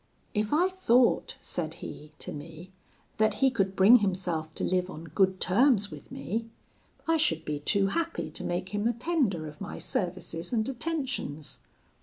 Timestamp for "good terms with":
5.03-6.11